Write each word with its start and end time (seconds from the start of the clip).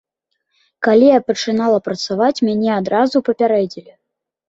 Калі 0.87 1.11
я 1.17 1.25
пачынала 1.27 1.77
працаваць, 1.89 2.33
мяне 2.51 2.71
адразу 2.81 3.25
папярэдзілі. 3.33 3.91